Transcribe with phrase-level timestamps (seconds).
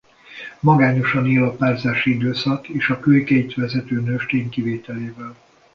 [0.59, 5.35] Magányosan él a párzási időszak és a kölykeit vezető nőstény kivételével.